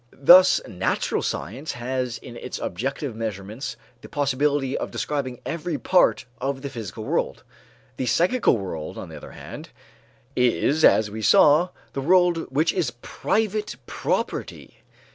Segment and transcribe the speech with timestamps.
[0.23, 6.63] Thus natural science has in its objective measurements the possibility of describing every part of
[6.63, 7.43] the physical world.
[7.97, 9.69] The psychical world, on the other hand,
[10.35, 14.77] is as we saw, the world which is private property.